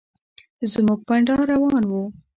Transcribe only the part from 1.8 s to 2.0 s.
و.